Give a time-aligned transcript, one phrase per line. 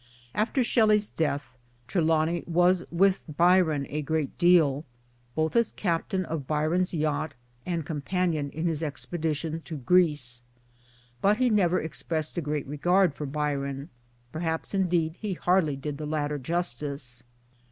[0.33, 1.55] After Shelley's death
[1.87, 4.85] Trelawny was with Byron 120 MY DAYS AND DREAMS a great deal,
[5.35, 7.35] both as Captain of Byron's yacht
[7.67, 7.85] and!
[7.85, 10.41] companion in his expedition to Greece;
[11.21, 13.89] but he never expressed a great regard for Byron
[14.31, 17.21] perhaps indeed he hardly did the latter justice.